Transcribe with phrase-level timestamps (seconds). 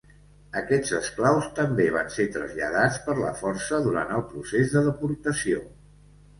[0.61, 5.65] Aquests esclaus també van ser traslladats per la força durant el procés de deportació.